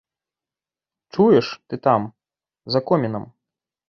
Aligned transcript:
Чуеш, 1.13 1.47
ты 1.67 1.77
там, 1.87 2.01
за 2.77 2.81
комінам! 2.93 3.29